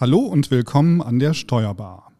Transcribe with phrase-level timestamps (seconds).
[0.00, 2.12] Hallo und willkommen an der Steuerbar.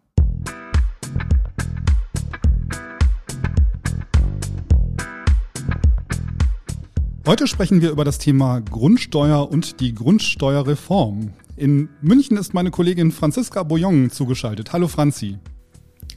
[7.25, 11.35] Heute sprechen wir über das Thema Grundsteuer und die Grundsteuerreform.
[11.55, 14.73] In München ist meine Kollegin Franziska Bouillon zugeschaltet.
[14.73, 15.39] Hallo Franzi.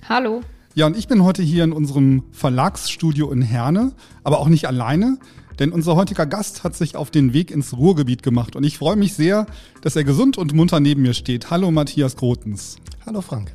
[0.09, 0.41] Hallo.
[0.73, 3.91] Ja, und ich bin heute hier in unserem Verlagsstudio in Herne,
[4.23, 5.17] aber auch nicht alleine.
[5.59, 8.95] Denn unser heutiger Gast hat sich auf den Weg ins Ruhrgebiet gemacht und ich freue
[8.95, 9.47] mich sehr,
[9.81, 11.51] dass er gesund und munter neben mir steht.
[11.51, 12.77] Hallo Matthias Grotens.
[13.05, 13.53] Hallo Frank.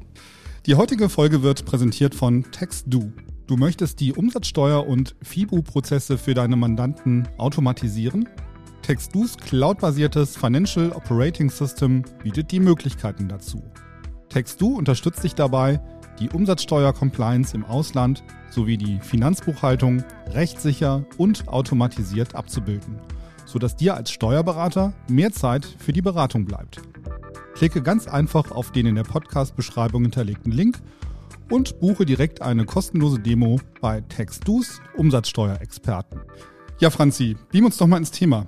[0.67, 3.11] Die heutige Folge wird präsentiert von TextDo.
[3.47, 8.29] Du möchtest die Umsatzsteuer- und FIBU-Prozesse für deine Mandanten automatisieren?
[8.83, 13.63] TextDo's cloudbasiertes Financial Operating System bietet die Möglichkeiten dazu.
[14.29, 15.81] TextDo unterstützt dich dabei,
[16.21, 22.99] die Umsatzsteuer-Compliance im Ausland sowie die Finanzbuchhaltung rechtssicher und automatisiert abzubilden,
[23.45, 26.81] sodass dir als Steuerberater mehr Zeit für die Beratung bleibt.
[27.55, 30.79] Klicke ganz einfach auf den in der Podcast-Beschreibung hinterlegten Link
[31.51, 36.21] und buche direkt eine kostenlose Demo bei TextDo's Umsatzsteuerexperten.
[36.79, 38.47] Ja, Franzi, beam uns doch mal ins Thema.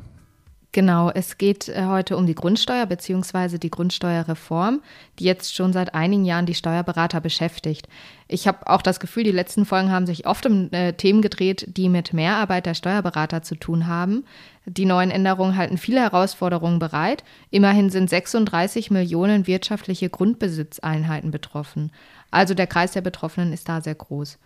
[0.72, 3.56] Genau, es geht äh, heute um die Grundsteuer bzw.
[3.56, 4.82] die Grundsteuerreform,
[5.18, 7.88] die jetzt schon seit einigen Jahren die Steuerberater beschäftigt.
[8.28, 11.66] Ich habe auch das Gefühl, die letzten Folgen haben sich oft um äh, Themen gedreht,
[11.78, 14.26] die mit Mehrarbeit der Steuerberater zu tun haben.
[14.66, 17.24] Die neuen Änderungen halten viele Herausforderungen bereit.
[17.48, 21.92] Immerhin sind 36 Millionen wirtschaftliche Grundbesitzeinheiten betroffen.
[22.30, 24.38] Also der Kreis der Betroffenen ist da sehr groß.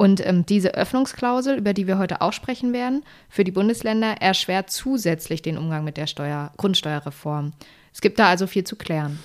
[0.00, 4.70] Und ähm, diese Öffnungsklausel, über die wir heute auch sprechen werden, für die Bundesländer erschwert
[4.70, 7.52] zusätzlich den Umgang mit der Steuer Grundsteuerreform.
[7.92, 9.18] Es gibt da also viel zu klären.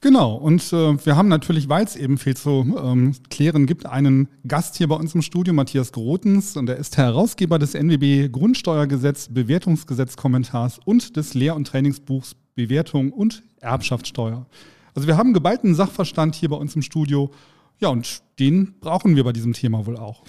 [0.00, 4.28] Genau, und äh, wir haben natürlich, weil es eben viel zu ähm, klären gibt, einen
[4.46, 9.28] Gast hier bei uns im Studio, Matthias Grotens, und er ist Herausgeber des NWB Grundsteuergesetz,
[9.30, 14.46] Bewertungsgesetz-Kommentars und des Lehr- und Trainingsbuchs Bewertung und Erbschaftssteuer.
[14.94, 17.32] Also wir haben geballten Sachverstand hier bei uns im Studio
[17.80, 20.22] ja, und den brauchen wir bei diesem Thema wohl auch.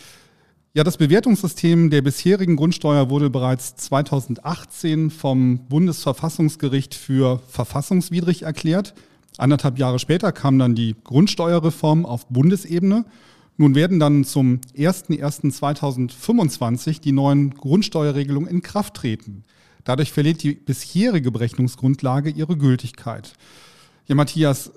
[0.73, 8.93] Ja, das Bewertungssystem der bisherigen Grundsteuer wurde bereits 2018 vom Bundesverfassungsgericht für verfassungswidrig erklärt.
[9.37, 13.03] Anderthalb Jahre später kam dann die Grundsteuerreform auf Bundesebene.
[13.57, 19.43] Nun werden dann zum 01.01.2025 die neuen Grundsteuerregelungen in Kraft treten.
[19.83, 23.33] Dadurch verliert die bisherige Berechnungsgrundlage ihre Gültigkeit.
[24.07, 24.71] Ja, Matthias,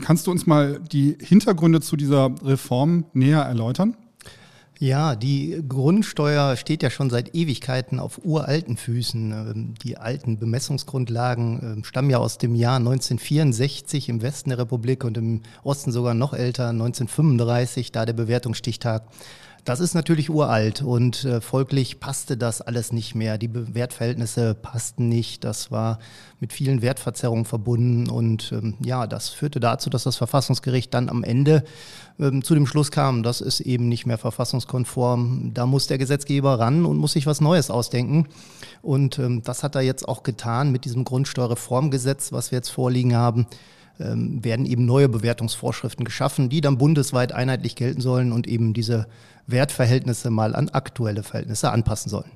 [0.00, 3.96] Kannst du uns mal die Hintergründe zu dieser Reform näher erläutern?
[4.78, 9.32] Ja, die Grundsteuer steht ja schon seit Ewigkeiten auf uralten Füßen.
[9.32, 15.04] Ähm, die alten Bemessungsgrundlagen ähm, stammen ja aus dem Jahr 1964 im Westen der Republik
[15.04, 19.04] und im Osten sogar noch älter, 1935, da der Bewertungsstichtag.
[19.66, 23.36] Das ist natürlich uralt und äh, folglich passte das alles nicht mehr.
[23.36, 25.42] Die Wertverhältnisse passten nicht.
[25.42, 25.98] Das war
[26.38, 31.24] mit vielen Wertverzerrungen verbunden und ähm, ja, das führte dazu, dass das Verfassungsgericht dann am
[31.24, 31.64] Ende
[32.20, 35.50] ähm, zu dem Schluss kam, das ist eben nicht mehr verfassungskonform.
[35.52, 38.28] Da muss der Gesetzgeber ran und muss sich was Neues ausdenken.
[38.82, 43.16] Und ähm, das hat er jetzt auch getan mit diesem Grundsteuerreformgesetz, was wir jetzt vorliegen
[43.16, 43.48] haben
[44.00, 49.06] ähm, werden eben neue Bewertungsvorschriften geschaffen, die dann bundesweit einheitlich gelten sollen und eben diese
[49.46, 52.30] Wertverhältnisse mal an aktuelle Verhältnisse anpassen sollen.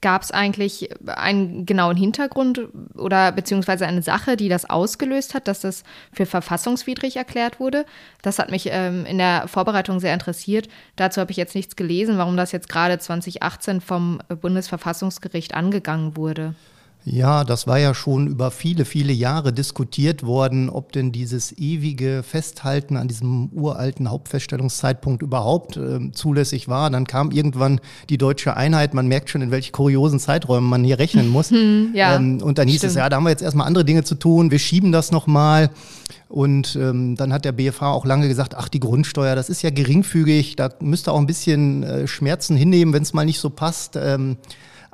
[0.00, 2.60] Gab es eigentlich einen genauen Hintergrund
[2.96, 7.86] oder beziehungsweise eine Sache, die das ausgelöst hat, dass das für verfassungswidrig erklärt wurde?
[8.20, 10.68] Das hat mich ähm, in der Vorbereitung sehr interessiert.
[10.96, 16.56] Dazu habe ich jetzt nichts gelesen, warum das jetzt gerade 2018 vom Bundesverfassungsgericht angegangen wurde.
[17.04, 22.22] Ja, das war ja schon über viele, viele Jahre diskutiert worden, ob denn dieses ewige
[22.22, 26.90] Festhalten an diesem uralten Hauptfeststellungszeitpunkt überhaupt äh, zulässig war.
[26.90, 28.94] Dann kam irgendwann die deutsche Einheit.
[28.94, 31.52] Man merkt schon, in welche kuriosen Zeiträumen man hier rechnen muss.
[31.94, 32.90] Ja, ähm, und dann hieß stimmt.
[32.92, 34.50] es, ja, da haben wir jetzt erstmal andere Dinge zu tun.
[34.50, 35.70] Wir schieben das nochmal.
[36.28, 39.70] Und ähm, dann hat der BFH auch lange gesagt, ach, die Grundsteuer, das ist ja
[39.70, 40.56] geringfügig.
[40.56, 43.96] Da müsste auch ein bisschen äh, Schmerzen hinnehmen, wenn es mal nicht so passt.
[43.96, 44.36] Ähm,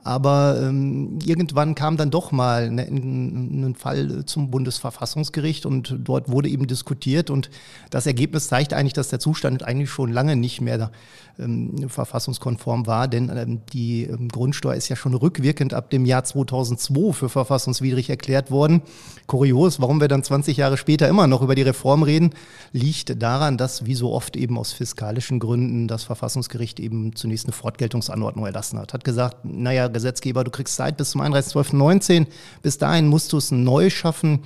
[0.04, 6.48] aber ähm, irgendwann kam dann doch mal ein ne, Fall zum Bundesverfassungsgericht und dort wurde
[6.48, 7.50] eben diskutiert und
[7.90, 10.90] das Ergebnis zeigt eigentlich, dass der Zustand eigentlich schon lange nicht mehr
[11.38, 16.24] ähm, verfassungskonform war, denn ähm, die ähm, Grundsteuer ist ja schon rückwirkend ab dem Jahr
[16.24, 18.82] 2002 für verfassungswidrig erklärt worden.
[19.26, 22.30] Kurios, warum wir dann 20 Jahre später immer noch über die Reform reden,
[22.72, 27.52] liegt daran, dass wie so oft eben aus fiskalischen Gründen das Verfassungsgericht eben zunächst eine
[27.52, 28.92] Fortgeltungsanordnung erlassen hat.
[28.92, 32.26] Hat gesagt, naja, Gesetzgeber, du kriegst Zeit bis zum 31.12.19,
[32.62, 34.42] bis dahin musst du es neu schaffen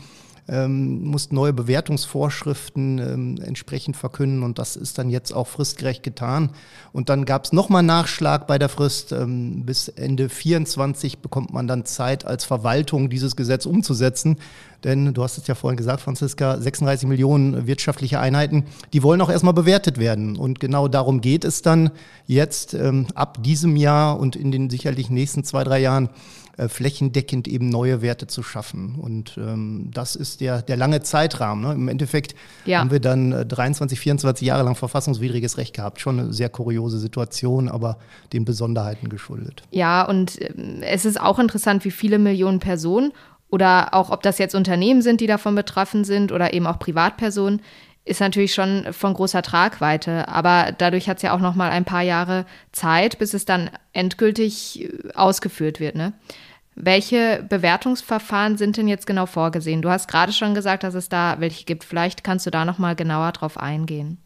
[0.48, 6.50] ähm, mussten neue Bewertungsvorschriften ähm, entsprechend verkünden und das ist dann jetzt auch fristgerecht getan.
[6.92, 9.12] Und dann gab es nochmal Nachschlag bei der Frist.
[9.12, 14.36] Ähm, bis Ende 24 bekommt man dann Zeit, als Verwaltung dieses Gesetz umzusetzen.
[14.84, 19.30] Denn du hast es ja vorhin gesagt, Franziska, 36 Millionen wirtschaftliche Einheiten, die wollen auch
[19.30, 20.36] erstmal bewertet werden.
[20.36, 21.90] Und genau darum geht es dann
[22.26, 26.08] jetzt ähm, ab diesem Jahr und in den sicherlich nächsten zwei, drei Jahren
[26.58, 28.96] äh, flächendeckend eben neue Werte zu schaffen.
[29.00, 31.64] Und ähm, das ist der, der lange Zeitrahmen.
[31.64, 31.72] Ne?
[31.72, 32.34] Im Endeffekt
[32.66, 32.80] ja.
[32.80, 36.00] haben wir dann äh, 23, 24 Jahre lang verfassungswidriges Recht gehabt.
[36.02, 37.96] Schon eine sehr kuriose Situation, aber
[38.34, 39.62] den Besonderheiten geschuldet.
[39.70, 40.52] Ja, und äh,
[40.82, 43.12] es ist auch interessant, wie viele Millionen Personen
[43.52, 47.60] oder auch ob das jetzt Unternehmen sind, die davon betroffen sind oder eben auch Privatpersonen,
[48.04, 50.26] ist natürlich schon von großer Tragweite.
[50.26, 53.70] Aber dadurch hat es ja auch noch mal ein paar Jahre Zeit, bis es dann
[53.92, 55.96] endgültig äh, ausgeführt wird.
[55.96, 56.14] Ne?
[56.74, 59.82] Welche Bewertungsverfahren sind denn jetzt genau vorgesehen?
[59.82, 61.84] Du hast gerade schon gesagt, dass es da welche gibt.
[61.84, 64.16] Vielleicht kannst du da noch mal genauer drauf eingehen.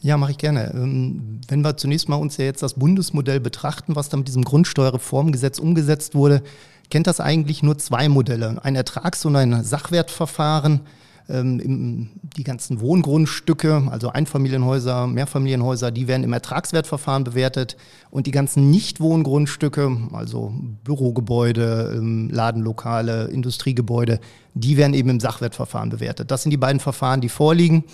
[0.00, 0.72] Ja, mache ich gerne.
[0.72, 4.44] Ähm, wenn wir zunächst mal uns ja jetzt das Bundesmodell betrachten, was da mit diesem
[4.44, 6.42] Grundsteuerreformgesetz umgesetzt wurde,
[6.90, 8.58] kennt das eigentlich nur zwei Modelle.
[8.62, 10.80] Ein Ertrags- und ein Sachwertverfahren
[11.28, 17.76] ähm, die ganzen Wohngrundstücke, also Einfamilienhäuser, Mehrfamilienhäuser, die werden im Ertragswertverfahren bewertet
[18.10, 20.54] und die ganzen Nichtwohngrundstücke, also
[20.84, 24.20] Bürogebäude, ähm, Ladenlokale, Industriegebäude,
[24.54, 26.30] die werden eben im Sachwertverfahren bewertet.
[26.30, 27.84] Das sind die beiden Verfahren, die vorliegen,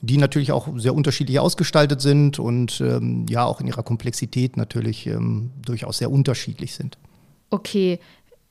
[0.00, 5.06] die natürlich auch sehr unterschiedlich ausgestaltet sind und ähm, ja auch in ihrer Komplexität natürlich
[5.06, 6.96] ähm, durchaus sehr unterschiedlich sind.
[7.50, 7.98] Okay,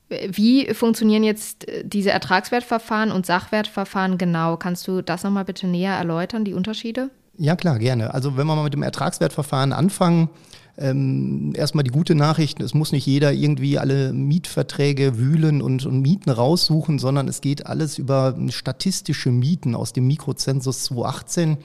[0.08, 4.56] wie funktionieren jetzt äh, diese Ertragswertverfahren und Sachwertverfahren genau?
[4.56, 7.10] Kannst du das nochmal bitte näher erläutern, die Unterschiede?
[7.36, 8.14] Ja, klar, gerne.
[8.14, 10.30] Also wenn wir mal mit dem Ertragswertverfahren anfangen,
[10.76, 16.00] ähm, erstmal die gute Nachricht, es muss nicht jeder irgendwie alle Mietverträge wühlen und, und,
[16.00, 21.58] Mieten raussuchen, sondern es geht alles über statistische Mieten aus dem Mikrozensus 2018.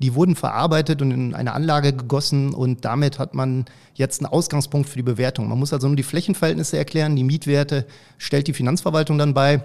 [0.00, 4.88] Die wurden verarbeitet und in eine Anlage gegossen und damit hat man jetzt einen Ausgangspunkt
[4.88, 5.48] für die Bewertung.
[5.48, 7.86] Man muss also nur die Flächenverhältnisse erklären, die Mietwerte
[8.16, 9.62] stellt die Finanzverwaltung dann bei.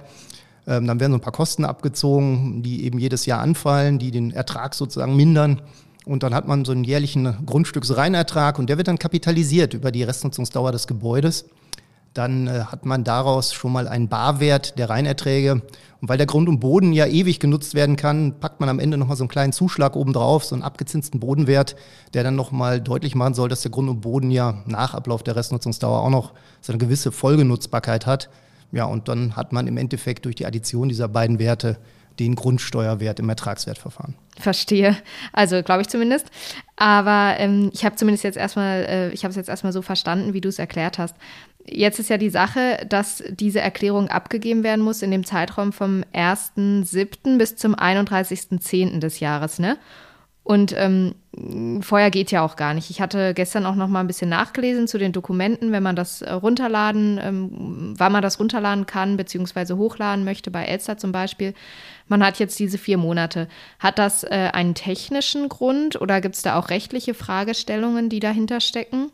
[0.67, 4.31] Ähm, dann werden so ein paar Kosten abgezogen, die eben jedes Jahr anfallen, die den
[4.31, 5.61] Ertrag sozusagen mindern.
[6.05, 10.03] Und dann hat man so einen jährlichen Grundstücksreinertrag und der wird dann kapitalisiert über die
[10.03, 11.45] Restnutzungsdauer des Gebäudes
[12.15, 15.61] dann äh, hat man daraus schon mal einen Barwert der Reinerträge.
[16.01, 18.97] Und weil der Grund und Boden ja ewig genutzt werden kann, packt man am Ende
[18.97, 21.75] nochmal so einen kleinen Zuschlag obendrauf, so einen abgezinsten Bodenwert,
[22.13, 25.35] der dann nochmal deutlich machen soll, dass der Grund und Boden ja nach Ablauf der
[25.35, 28.29] Restnutzungsdauer auch noch so eine gewisse Folgenutzbarkeit hat.
[28.71, 31.77] Ja, und dann hat man im Endeffekt durch die Addition dieser beiden Werte
[32.19, 34.15] den Grundsteuerwert im Ertragswertverfahren.
[34.39, 34.97] Verstehe.
[35.33, 36.27] Also glaube ich zumindest.
[36.75, 40.33] Aber ähm, ich habe zumindest jetzt erstmal, äh, ich habe es jetzt erstmal so verstanden,
[40.33, 41.15] wie du es erklärt hast.
[41.67, 46.03] Jetzt ist ja die Sache, dass diese Erklärung abgegeben werden muss in dem Zeitraum vom
[46.13, 47.37] 1.7.
[47.37, 48.99] bis zum 31.10.
[48.99, 49.77] des Jahres, ne?
[50.45, 51.15] Und ähm,
[51.81, 52.91] vorher geht ja auch gar nicht.
[52.91, 56.21] Ich hatte gestern auch noch mal ein bisschen nachgelesen zu den Dokumenten, wenn man das
[56.21, 61.55] äh, runterladen, ähm, wann man das runterladen kann, beziehungsweise hochladen möchte, bei Elster zum Beispiel.
[62.07, 63.47] Man hat jetzt diese vier Monate.
[63.79, 68.61] Hat das äh, einen technischen Grund oder gibt es da auch rechtliche Fragestellungen, die dahinter
[68.61, 69.09] stecken?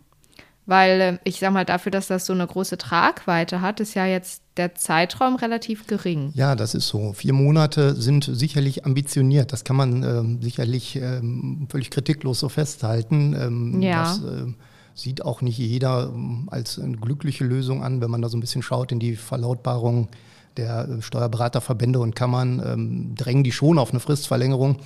[0.72, 4.06] Weil äh, ich sag mal, dafür, dass das so eine große Tragweite hat, ist ja
[4.06, 6.32] jetzt der Zeitraum relativ gering.
[6.34, 7.12] Ja, das ist so.
[7.12, 9.52] Vier Monate sind sicherlich ambitioniert.
[9.52, 13.36] Das kann man ähm, sicherlich ähm, völlig kritiklos so festhalten.
[13.38, 14.04] Ähm, ja.
[14.04, 14.54] Das äh,
[14.96, 18.42] sieht auch nicht jeder ähm, als eine glückliche Lösung an, wenn man da so ein
[18.42, 20.08] bisschen schaut in die Verlautbarung
[20.56, 24.78] der äh, Steuerberaterverbände und Kammern, ähm, drängen die schon auf eine Fristverlängerung.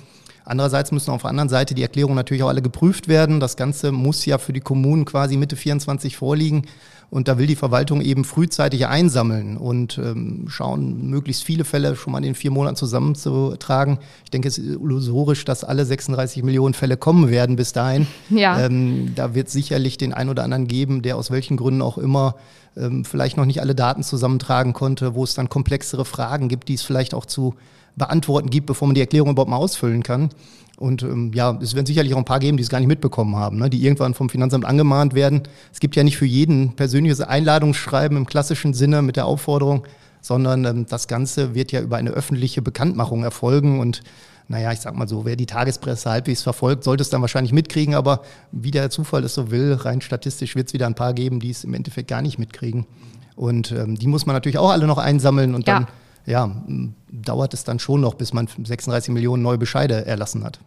[0.46, 3.40] Andererseits müssen auf der anderen Seite die Erklärungen natürlich auch alle geprüft werden.
[3.40, 6.62] Das Ganze muss ja für die Kommunen quasi Mitte 24 vorliegen.
[7.10, 12.12] Und da will die Verwaltung eben frühzeitig einsammeln und ähm, schauen, möglichst viele Fälle schon
[12.12, 13.98] mal in den vier Monaten zusammenzutragen.
[14.24, 18.06] Ich denke, es ist illusorisch, dass alle 36 Millionen Fälle kommen werden bis dahin.
[18.30, 18.60] Ja.
[18.60, 22.36] Ähm, da wird sicherlich den einen oder anderen geben, der aus welchen Gründen auch immer
[22.76, 26.74] ähm, vielleicht noch nicht alle Daten zusammentragen konnte, wo es dann komplexere Fragen gibt, die
[26.74, 27.54] es vielleicht auch zu
[27.96, 30.30] beantworten gibt, bevor man die Erklärung überhaupt mal ausfüllen kann.
[30.76, 33.34] Und ähm, ja, es werden sicherlich auch ein paar geben, die es gar nicht mitbekommen
[33.36, 35.42] haben, ne, die irgendwann vom Finanzamt angemahnt werden.
[35.72, 39.84] Es gibt ja nicht für jeden persönliches Einladungsschreiben im klassischen Sinne mit der Aufforderung,
[40.20, 43.80] sondern ähm, das Ganze wird ja über eine öffentliche Bekanntmachung erfolgen.
[43.80, 44.02] Und
[44.48, 47.94] naja, ich sag mal so, wer die Tagespresse halbwegs verfolgt, sollte es dann wahrscheinlich mitkriegen.
[47.94, 48.20] Aber
[48.52, 51.50] wie der Zufall es so will, rein statistisch wird es wieder ein paar geben, die
[51.50, 52.84] es im Endeffekt gar nicht mitkriegen.
[53.34, 55.80] Und ähm, die muss man natürlich auch alle noch einsammeln und ja.
[55.80, 55.86] dann
[56.26, 56.62] ja,
[57.10, 60.60] dauert es dann schon noch, bis man 36 Millionen neue Bescheide erlassen hat.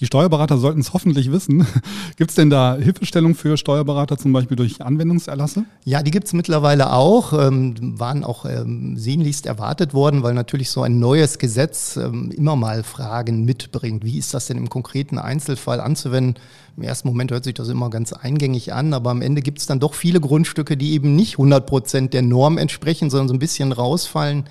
[0.00, 1.64] Die Steuerberater sollten es hoffentlich wissen.
[2.16, 5.66] Gibt es denn da Hilfestellung für Steuerberater zum Beispiel durch Anwendungserlasse?
[5.84, 10.70] Ja, die gibt es mittlerweile auch, ähm, waren auch ähm, sehnlichst erwartet worden, weil natürlich
[10.70, 14.04] so ein neues Gesetz ähm, immer mal Fragen mitbringt.
[14.04, 16.42] Wie ist das denn im konkreten Einzelfall anzuwenden?
[16.76, 19.66] Im ersten Moment hört sich das immer ganz eingängig an, aber am Ende gibt es
[19.66, 23.38] dann doch viele Grundstücke, die eben nicht 100 Prozent der Norm entsprechen, sondern so ein
[23.38, 24.44] bisschen rausfallen.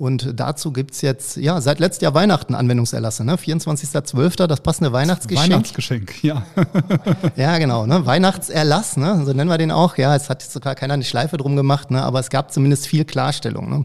[0.00, 3.34] Und dazu gibt es jetzt, ja, seit letztem Jahr Weihnachten Anwendungserlasse, ne?
[3.36, 5.52] 24.12., das passende Weihnachtsgeschenk.
[5.52, 6.46] Weihnachtsgeschenk, ja.
[7.36, 8.06] ja, genau, ne?
[8.06, 9.22] Weihnachtserlass, ne?
[9.26, 9.98] so nennen wir den auch.
[9.98, 12.02] Ja, es hat jetzt sogar keiner eine Schleife drum gemacht, ne?
[12.02, 13.68] aber es gab zumindest viel Klarstellung.
[13.68, 13.84] Ne?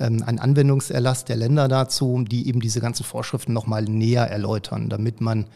[0.00, 5.20] Ähm, ein Anwendungserlass der Länder dazu, die eben diese ganzen Vorschriften nochmal näher erläutern, damit
[5.20, 5.46] man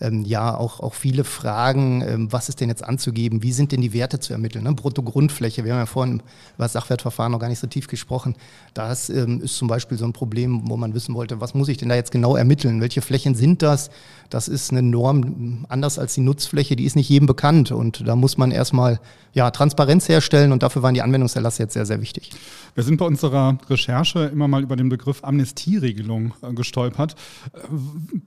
[0.00, 3.80] ähm, ja auch, auch viele Fragen, ähm, was ist denn jetzt anzugeben, wie sind denn
[3.80, 4.72] die Werte zu ermitteln, ne?
[4.72, 8.36] Bruttogrundfläche, wir haben ja vorhin über das Sachwertverfahren noch gar nicht so tief gesprochen,
[8.74, 11.78] das ähm, ist zum Beispiel so ein Problem, wo man wissen wollte, was muss ich
[11.78, 13.90] denn da jetzt genau ermitteln, welche Flächen sind das,
[14.30, 18.16] das ist eine Norm anders als die Nutzfläche, die ist nicht jedem bekannt und da
[18.16, 19.00] muss man erstmal
[19.32, 22.30] ja, Transparenz herstellen und dafür waren die Anwendungserlasse jetzt sehr, sehr wichtig.
[22.74, 27.14] Wir sind bei unserer Recherche immer mal über den Begriff Amnestieregelung äh, gestolpert.
[27.52, 27.58] Äh,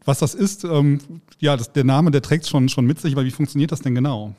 [0.06, 1.00] was das ist, ähm,
[1.40, 3.96] ja, das, der Name, der trägt schon, schon mit sich, aber wie funktioniert das denn
[3.96, 4.34] genau?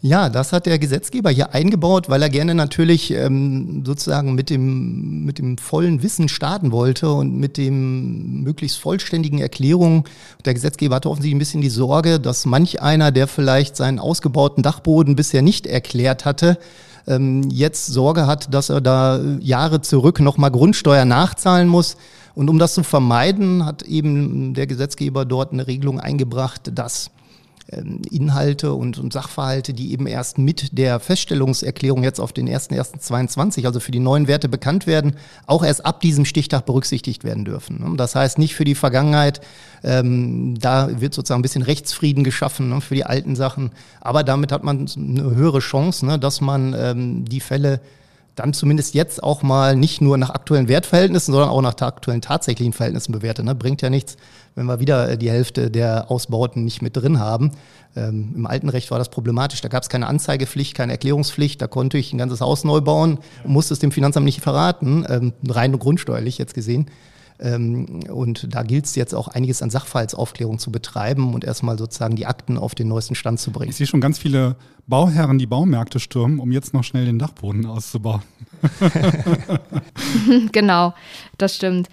[0.00, 5.24] Ja, das hat der Gesetzgeber hier eingebaut, weil er gerne natürlich ähm, sozusagen mit dem,
[5.24, 10.04] mit dem vollen Wissen starten wollte und mit dem möglichst vollständigen Erklärungen.
[10.44, 14.62] Der Gesetzgeber hatte offensichtlich ein bisschen die Sorge, dass manch einer, der vielleicht seinen ausgebauten
[14.62, 16.58] Dachboden bisher nicht erklärt hatte,
[17.08, 21.96] ähm, jetzt Sorge hat, dass er da Jahre zurück nochmal Grundsteuer nachzahlen muss.
[22.38, 27.10] Und um das zu vermeiden, hat eben der Gesetzgeber dort eine Regelung eingebracht, dass
[27.72, 33.80] ähm, Inhalte und, Sachverhalte, die eben erst mit der Feststellungserklärung jetzt auf den 1.1.22, also
[33.80, 35.16] für die neuen Werte bekannt werden,
[35.48, 37.80] auch erst ab diesem Stichtag berücksichtigt werden dürfen.
[37.80, 37.96] Ne?
[37.96, 39.40] Das heißt nicht für die Vergangenheit,
[39.82, 44.52] ähm, da wird sozusagen ein bisschen Rechtsfrieden geschaffen ne, für die alten Sachen, aber damit
[44.52, 47.80] hat man eine höhere Chance, ne, dass man ähm, die Fälle
[48.38, 52.72] dann zumindest jetzt auch mal nicht nur nach aktuellen Wertverhältnissen, sondern auch nach aktuellen tatsächlichen
[52.72, 53.44] Verhältnissen bewertet.
[53.44, 53.54] Ne?
[53.54, 54.16] Bringt ja nichts,
[54.54, 57.52] wenn wir wieder äh, die Hälfte der Ausbauten nicht mit drin haben.
[57.96, 59.60] Ähm, Im alten Recht war das problematisch.
[59.60, 61.60] Da gab es keine Anzeigepflicht, keine Erklärungspflicht.
[61.60, 65.32] Da konnte ich ein ganzes Haus neu bauen musste es dem Finanzamt nicht verraten, ähm,
[65.48, 66.86] rein grundsteuerlich jetzt gesehen.
[67.40, 72.16] Ähm, und da gilt es jetzt auch einiges an Sachverhaltsaufklärung zu betreiben und erstmal sozusagen
[72.16, 73.70] die Akten auf den neuesten Stand zu bringen.
[73.70, 77.66] Ich sehe schon ganz viele Bauherren, die Baumärkte stürmen, um jetzt noch schnell den Dachboden
[77.66, 78.22] auszubauen.
[80.52, 80.94] genau,
[81.36, 81.88] das stimmt.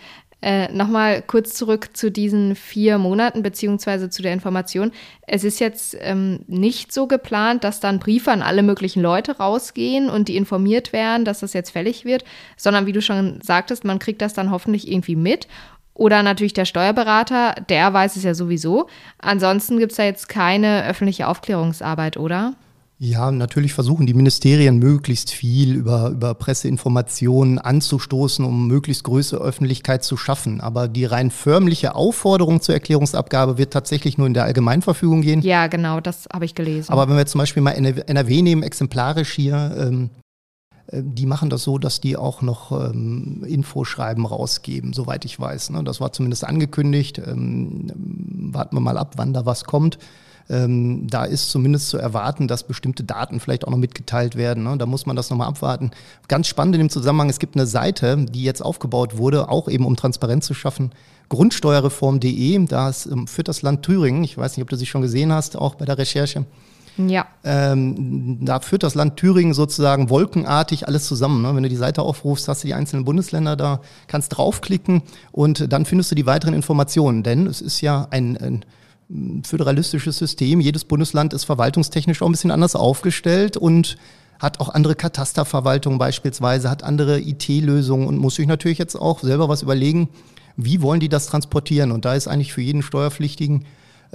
[0.45, 4.91] Äh, Nochmal kurz zurück zu diesen vier Monaten beziehungsweise zu der Information.
[5.25, 10.07] Es ist jetzt ähm, nicht so geplant, dass dann Briefe an alle möglichen Leute rausgehen
[10.07, 12.25] und die informiert werden, dass das jetzt fällig wird,
[12.57, 15.47] sondern wie du schon sagtest, man kriegt das dann hoffentlich irgendwie mit.
[15.95, 18.85] Oder natürlich der Steuerberater, der weiß es ja sowieso.
[19.17, 22.53] Ansonsten gibt es da jetzt keine öffentliche Aufklärungsarbeit, oder?
[22.97, 30.05] Ja, natürlich versuchen die Ministerien möglichst viel über, über Presseinformationen anzustoßen, um möglichst größere Öffentlichkeit
[30.05, 30.61] zu schaffen.
[30.61, 35.41] Aber die rein förmliche Aufforderung zur Erklärungsabgabe wird tatsächlich nur in der Allgemeinverfügung gehen.
[35.41, 36.89] Ja, genau, das habe ich gelesen.
[36.89, 40.09] Aber wenn wir zum Beispiel mal NRW nehmen, exemplarisch hier, ähm,
[40.87, 45.71] äh, die machen das so, dass die auch noch ähm, Infoschreiben rausgeben, soweit ich weiß.
[45.71, 45.83] Ne?
[45.83, 47.17] Das war zumindest angekündigt.
[47.17, 47.91] Ähm,
[48.53, 49.97] warten wir mal ab, wann da was kommt.
[50.49, 54.63] Ähm, da ist zumindest zu erwarten, dass bestimmte Daten vielleicht auch noch mitgeteilt werden.
[54.63, 54.77] Ne?
[54.77, 55.91] Da muss man das nochmal abwarten.
[56.27, 59.85] Ganz spannend in dem Zusammenhang, es gibt eine Seite, die jetzt aufgebaut wurde, auch eben
[59.85, 60.91] um Transparenz zu schaffen.
[61.29, 65.33] Grundsteuerreform.de, da ähm, führt das Land Thüringen, ich weiß nicht, ob du sie schon gesehen
[65.33, 66.45] hast, auch bei der Recherche.
[66.97, 67.25] Ja.
[67.43, 71.41] Ähm, da führt das Land Thüringen sozusagen wolkenartig alles zusammen.
[71.41, 71.53] Ne?
[71.55, 75.85] Wenn du die Seite aufrufst, hast du die einzelnen Bundesländer da, kannst draufklicken und dann
[75.85, 77.23] findest du die weiteren Informationen.
[77.23, 78.65] Denn es ist ja ein, ein
[79.43, 80.59] föderalistisches System.
[80.59, 83.97] Jedes Bundesland ist verwaltungstechnisch auch ein bisschen anders aufgestellt und
[84.39, 89.47] hat auch andere Katasterverwaltungen beispielsweise, hat andere IT-Lösungen und muss sich natürlich jetzt auch selber
[89.47, 90.09] was überlegen,
[90.57, 91.91] wie wollen die das transportieren.
[91.91, 93.65] Und da ist eigentlich für jeden Steuerpflichtigen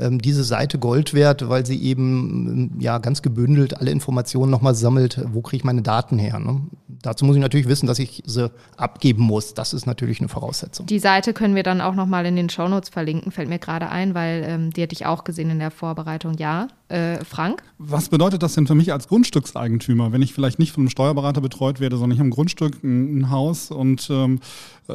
[0.00, 4.75] ähm, diese Seite Gold wert, weil sie eben ähm, ja ganz gebündelt alle Informationen nochmal
[4.75, 6.38] sammelt, wo kriege ich meine Daten her.
[6.38, 6.62] Ne?
[7.02, 9.54] Dazu muss ich natürlich wissen, dass ich sie abgeben muss.
[9.54, 10.87] Das ist natürlich eine Voraussetzung.
[10.87, 14.14] Die Seite können wir dann auch nochmal in den Shownotes verlinken, fällt mir gerade ein,
[14.14, 16.35] weil ähm, die hätte ich auch gesehen in der Vorbereitung.
[16.38, 17.62] Ja, äh, Frank?
[17.78, 21.40] Was bedeutet das denn für mich als Grundstückseigentümer, wenn ich vielleicht nicht von einem Steuerberater
[21.40, 24.40] betreut werde, sondern ich habe ein Grundstück, ein, ein Haus und ähm,
[24.88, 24.94] äh,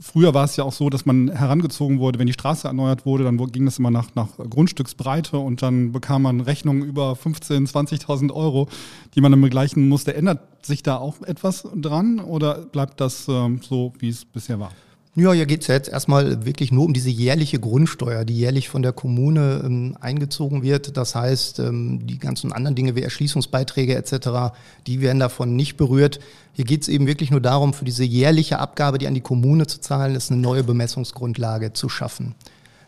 [0.00, 3.24] früher war es ja auch so, dass man herangezogen wurde, wenn die Straße erneuert wurde,
[3.24, 8.32] dann ging das immer nach, nach Grundstücksbreite und dann bekam man Rechnungen über 15.000, 20.000
[8.32, 8.68] Euro,
[9.14, 10.14] die man dann begleichen musste.
[10.14, 14.72] Ändert sich da auch etwas dran oder bleibt das ähm, so, wie es bisher war?
[15.16, 18.68] Ja, hier geht es ja jetzt erstmal wirklich nur um diese jährliche Grundsteuer, die jährlich
[18.68, 20.96] von der Kommune ähm, eingezogen wird.
[20.96, 24.54] Das heißt, ähm, die ganzen anderen Dinge wie Erschließungsbeiträge etc.,
[24.86, 26.20] die werden davon nicht berührt.
[26.52, 29.66] Hier geht es eben wirklich nur darum, für diese jährliche Abgabe, die an die Kommune
[29.66, 32.36] zu zahlen ist, eine neue Bemessungsgrundlage zu schaffen.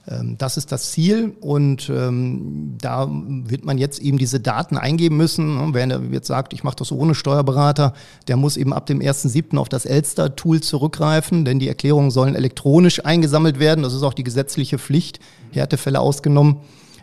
[0.08, 5.16] Ähm, das ist das Ziel und ähm, da wird man jetzt eben diese Daten eingeben
[5.16, 5.56] müssen.
[5.56, 5.70] Ne?
[5.74, 7.94] Wer jetzt sagt, ich mache das ohne Steuerberater,
[8.28, 9.56] der muss eben ab dem 1.7.
[9.58, 13.84] auf das Elster-Tool zurückgreifen, denn die Erklärungen sollen elektronisch eingesammelt werden.
[13.84, 15.20] Das ist auch die gesetzliche Pflicht,
[15.52, 16.56] Härtefälle ausgenommen.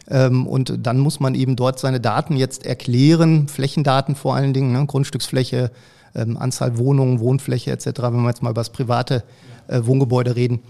[0.09, 4.73] Ähm, und dann muss man eben dort seine Daten jetzt erklären, Flächendaten vor allen Dingen,
[4.73, 4.85] ne?
[4.85, 5.71] Grundstücksfläche,
[6.15, 9.23] ähm, Anzahl Wohnungen, Wohnfläche etc., wenn wir jetzt mal über das private
[9.67, 10.61] äh, Wohngebäude reden.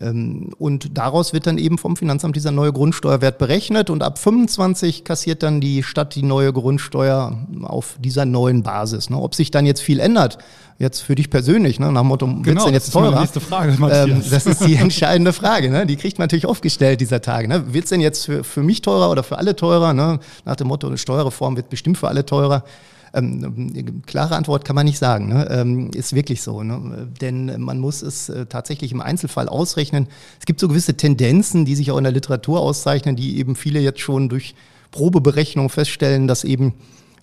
[0.00, 5.04] Ähm, und daraus wird dann eben vom Finanzamt dieser neue Grundsteuerwert berechnet und ab 25
[5.04, 9.10] kassiert dann die Stadt die neue Grundsteuer auf dieser neuen Basis.
[9.10, 9.18] Ne?
[9.18, 10.38] Ob sich dann jetzt viel ändert,
[10.78, 11.92] jetzt für dich persönlich, ne?
[11.92, 13.10] nach dem Motto, genau, wird denn jetzt teurer?
[13.10, 14.08] Das ist nächste Frage, Matthias.
[14.08, 15.70] Ähm, das ist die entscheidende Frage.
[15.70, 15.86] Ne?
[15.86, 17.46] Die kriegt man natürlich oft gestellt dieser Tage.
[17.48, 17.74] Ne?
[17.74, 19.92] Wird es denn jetzt für, für mich teurer oder für alle teurer?
[19.92, 20.20] Ne?
[20.44, 22.64] Nach dem Motto, eine Steuerreform wird bestimmt für alle teurer.
[23.14, 25.28] Ähm, klare Antwort kann man nicht sagen.
[25.28, 25.46] Ne?
[25.50, 26.62] Ähm, ist wirklich so.
[26.62, 27.08] Ne?
[27.20, 30.08] Denn man muss es äh, tatsächlich im Einzelfall ausrechnen.
[30.40, 33.80] Es gibt so gewisse Tendenzen, die sich auch in der Literatur auszeichnen, die eben viele
[33.80, 34.54] jetzt schon durch
[34.90, 36.74] Probeberechnung feststellen, dass eben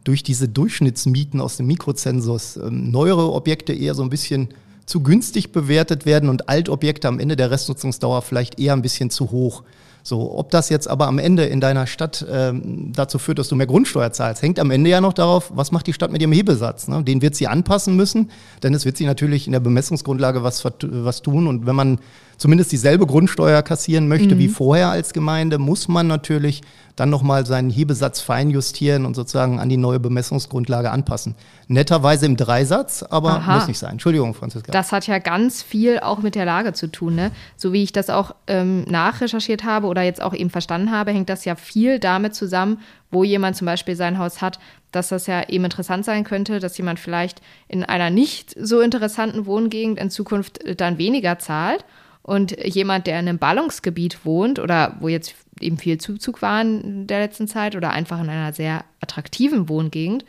[0.03, 4.49] durch diese Durchschnittsmieten aus dem Mikrozensus ähm, neuere Objekte eher so ein bisschen
[4.85, 9.31] zu günstig bewertet werden und Altobjekte am Ende der Restnutzungsdauer vielleicht eher ein bisschen zu
[9.31, 9.63] hoch.
[10.03, 13.55] So, ob das jetzt aber am Ende in deiner Stadt ähm, dazu führt, dass du
[13.55, 16.31] mehr Grundsteuer zahlst, hängt am Ende ja noch darauf, was macht die Stadt mit ihrem
[16.31, 16.87] Hebesatz.
[16.87, 17.03] Ne?
[17.03, 18.31] Den wird sie anpassen müssen,
[18.63, 21.47] denn es wird sie natürlich in der Bemessungsgrundlage was, was tun.
[21.47, 21.99] Und wenn man
[22.39, 24.39] zumindest dieselbe Grundsteuer kassieren möchte mhm.
[24.39, 26.61] wie vorher als Gemeinde, muss man natürlich
[26.95, 31.35] dann nochmal seinen Hebesatz feinjustieren und sozusagen an die neue Bemessungsgrundlage anpassen.
[31.67, 33.55] Netterweise im Dreisatz, aber Aha.
[33.55, 33.91] muss nicht sein.
[33.91, 34.71] Entschuldigung, Franziska.
[34.71, 37.15] Das hat ja ganz viel auch mit der Lage zu tun.
[37.15, 37.31] Ne?
[37.55, 41.29] So wie ich das auch ähm, nachrecherchiert habe oder jetzt auch eben verstanden habe, hängt
[41.29, 42.79] das ja viel damit zusammen,
[43.11, 44.59] wo jemand zum Beispiel sein Haus hat,
[44.91, 49.45] dass das ja eben interessant sein könnte, dass jemand vielleicht in einer nicht so interessanten
[49.45, 51.85] Wohngegend in Zukunft äh, dann weniger zahlt
[52.29, 57.07] und jemand, der in einem Ballungsgebiet wohnt oder wo jetzt eben viel Zuzug war in
[57.07, 60.25] der letzten Zeit oder einfach in einer sehr attraktiven Wohngegend,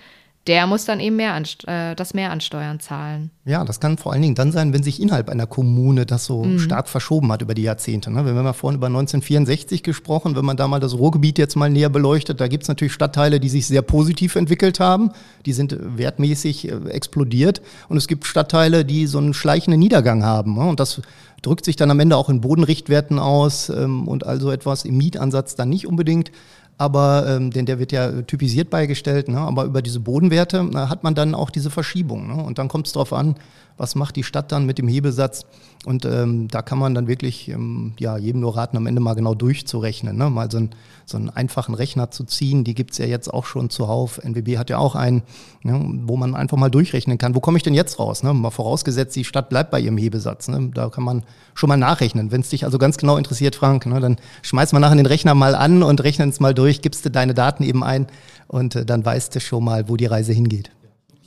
[0.47, 3.31] der muss dann eben mehr an, äh, das mehr an Steuern zahlen.
[3.45, 6.45] Ja, das kann vor allen Dingen dann sein, wenn sich innerhalb einer Kommune das so
[6.45, 6.59] mhm.
[6.59, 8.11] stark verschoben hat über die Jahrzehnte.
[8.11, 8.25] Ne?
[8.25, 11.69] Wir haben ja vorhin über 1964 gesprochen, wenn man da mal das Ruhrgebiet jetzt mal
[11.69, 15.11] näher beleuchtet, da gibt es natürlich Stadtteile, die sich sehr positiv entwickelt haben,
[15.45, 20.55] die sind wertmäßig äh, explodiert und es gibt Stadtteile, die so einen schleichenden Niedergang haben.
[20.55, 20.65] Ne?
[20.65, 21.03] Und das
[21.43, 25.55] drückt sich dann am Ende auch in Bodenrichtwerten aus ähm, und also etwas im Mietansatz
[25.55, 26.31] dann nicht unbedingt
[26.80, 29.36] aber ähm, denn der wird ja typisiert beigestellt, ne?
[29.36, 32.28] aber über diese Bodenwerte äh, hat man dann auch diese Verschiebung.
[32.28, 32.43] Ne?
[32.43, 33.34] Und dann kommt es darauf an,
[33.80, 35.47] was macht die Stadt dann mit dem Hebesatz.
[35.86, 39.14] Und ähm, da kann man dann wirklich ähm, ja, jedem nur raten, am Ende mal
[39.14, 40.14] genau durchzurechnen.
[40.14, 40.28] Ne?
[40.28, 40.71] Mal so, ein,
[41.06, 44.21] so einen einfachen Rechner zu ziehen, die gibt es ja jetzt auch schon zuhauf.
[44.23, 45.23] NWB hat ja auch einen,
[45.62, 45.80] ne?
[46.04, 48.23] wo man einfach mal durchrechnen kann, wo komme ich denn jetzt raus?
[48.23, 48.34] Ne?
[48.34, 50.49] Mal vorausgesetzt, die Stadt bleibt bei ihrem Hebesatz.
[50.49, 50.71] Ne?
[50.75, 51.23] Da kann man
[51.54, 52.30] schon mal nachrechnen.
[52.30, 53.99] Wenn es dich also ganz genau interessiert, Frank, ne?
[54.00, 57.10] dann schmeiß mal nachher den Rechner mal an und rechnen es mal durch, gibst du
[57.10, 58.06] deine Daten eben ein
[58.47, 60.71] und äh, dann weißt du schon mal, wo die Reise hingeht.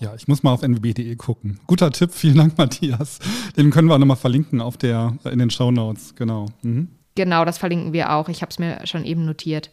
[0.04, 1.60] Ja, ich muss mal auf nwb.de gucken.
[1.66, 3.20] Guter Tipp, vielen Dank, Matthias.
[3.56, 6.48] Den können wir auch nochmal verlinken auf der, in den Show Notes, genau.
[6.62, 6.90] Mhm.
[7.16, 8.28] Genau, das verlinken wir auch.
[8.28, 9.72] Ich habe es mir schon eben notiert.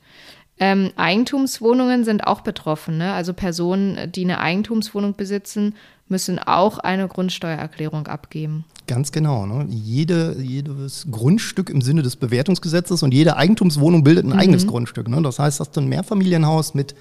[0.60, 2.98] Ähm, Eigentumswohnungen sind auch betroffen.
[2.98, 3.12] Ne?
[3.12, 5.74] Also Personen, die eine Eigentumswohnung besitzen,
[6.06, 8.66] müssen auch eine Grundsteuererklärung abgeben.
[8.86, 9.46] Ganz genau.
[9.46, 9.66] Ne?
[9.70, 14.38] Jede, jedes Grundstück im Sinne des Bewertungsgesetzes und jede Eigentumswohnung bildet ein mhm.
[14.38, 15.08] eigenes Grundstück.
[15.08, 15.20] Ne?
[15.22, 16.94] Das heißt, hast du ein Mehrfamilienhaus mit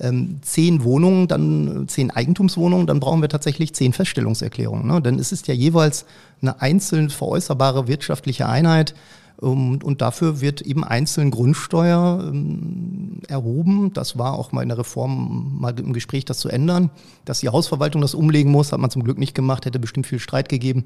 [0.00, 4.86] ähm, zehn Wohnungen, dann zehn Eigentumswohnungen, dann brauchen wir tatsächlich zehn Feststellungserklärungen.
[4.86, 5.00] Ne?
[5.00, 6.04] Denn es ist ja jeweils
[6.42, 8.94] eine einzeln veräußerbare wirtschaftliche Einheit.
[9.36, 13.92] Um, und dafür wird eben einzeln Grundsteuer ähm, erhoben.
[13.92, 16.88] Das war auch mal in der Reform mal im Gespräch, das zu ändern.
[17.24, 20.20] Dass die Hausverwaltung das umlegen muss, hat man zum Glück nicht gemacht, hätte bestimmt viel
[20.20, 20.84] Streit gegeben.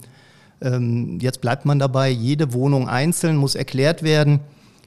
[0.63, 4.41] Ähm, jetzt bleibt man dabei, jede Wohnung einzeln muss erklärt werden.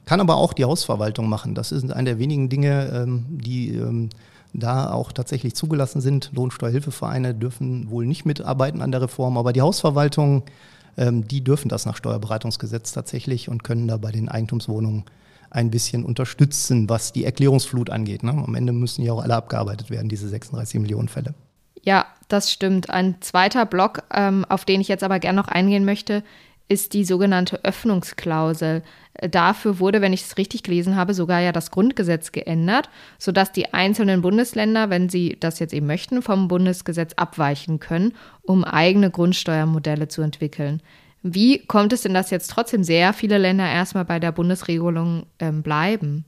[0.04, 1.54] Kann aber auch die Hausverwaltung machen.
[1.54, 4.10] Das ist eine der wenigen Dinge, ähm, die ähm,
[4.52, 6.30] da auch tatsächlich zugelassen sind.
[6.34, 10.42] Lohnsteuerhilfevereine dürfen wohl nicht mitarbeiten an der Reform, aber die Hausverwaltung,
[10.96, 15.04] ähm, die dürfen das nach Steuerberatungsgesetz tatsächlich und können da bei den Eigentumswohnungen
[15.50, 18.22] ein bisschen unterstützen, was die Erklärungsflut angeht.
[18.22, 18.30] Ne?
[18.30, 21.34] Am Ende müssen ja auch alle abgearbeitet werden, diese 36 Millionen Fälle.
[21.82, 22.90] Ja, das stimmt.
[22.90, 24.04] Ein zweiter Block,
[24.48, 26.22] auf den ich jetzt aber gerne noch eingehen möchte,
[26.68, 28.82] ist die sogenannte Öffnungsklausel.
[29.30, 33.72] Dafür wurde, wenn ich es richtig gelesen habe, sogar ja das Grundgesetz geändert, sodass die
[33.72, 40.08] einzelnen Bundesländer, wenn sie das jetzt eben möchten, vom Bundesgesetz abweichen können, um eigene Grundsteuermodelle
[40.08, 40.82] zu entwickeln.
[41.22, 45.62] Wie kommt es denn, dass jetzt trotzdem sehr viele Länder erstmal bei der Bundesregelung ähm,
[45.62, 46.24] bleiben?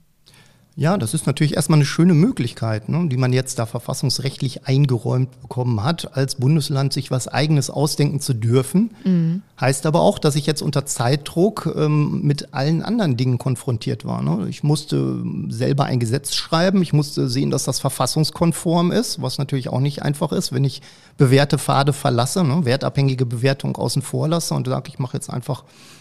[0.76, 5.40] Ja, das ist natürlich erstmal eine schöne Möglichkeit, ne, die man jetzt da verfassungsrechtlich eingeräumt
[5.40, 8.90] bekommen hat, als Bundesland sich was Eigenes ausdenken zu dürfen.
[9.04, 9.42] Mhm.
[9.60, 14.20] Heißt aber auch, dass ich jetzt unter Zeitdruck ähm, mit allen anderen Dingen konfrontiert war.
[14.20, 14.48] Ne.
[14.48, 19.68] Ich musste selber ein Gesetz schreiben, ich musste sehen, dass das verfassungskonform ist, was natürlich
[19.68, 20.82] auch nicht einfach ist, wenn ich
[21.16, 25.62] bewährte Pfade verlasse, ne, wertabhängige Bewertung außen vor lasse und sage, ich mache jetzt einfach
[25.62, 25.93] ähm,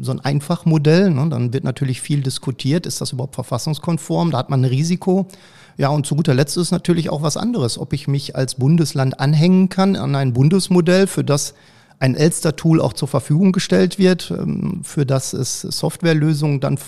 [0.00, 1.10] so ein Einfachmodell.
[1.10, 1.28] Ne?
[1.28, 4.30] Dann wird natürlich viel diskutiert, ist das überhaupt verfassungskonform?
[4.30, 5.26] Da hat man ein Risiko.
[5.76, 9.20] Ja, und zu guter Letzt ist natürlich auch was anderes, ob ich mich als Bundesland
[9.20, 11.54] anhängen kann an ein Bundesmodell, für das
[11.98, 16.78] ein Elster-Tool auch zur Verfügung gestellt wird, ähm, für das es Softwarelösungen dann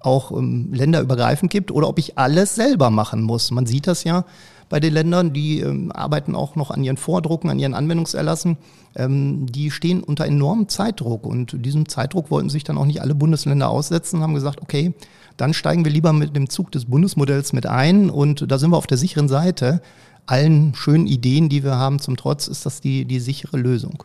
[0.00, 3.50] auch ähm, länderübergreifend gibt, oder ob ich alles selber machen muss.
[3.50, 4.24] Man sieht das ja
[4.70, 8.56] bei den Ländern, die ähm, arbeiten auch noch an ihren Vordrucken, an ihren Anwendungserlassen.
[8.96, 13.14] Ähm, die stehen unter enormem Zeitdruck und diesem Zeitdruck wollten sich dann auch nicht alle
[13.14, 14.94] Bundesländer aussetzen und haben gesagt, okay,
[15.36, 18.76] dann steigen wir lieber mit dem Zug des Bundesmodells mit ein und da sind wir
[18.76, 19.82] auf der sicheren Seite.
[20.26, 24.04] Allen schönen Ideen, die wir haben zum Trotz, ist das die, die sichere Lösung.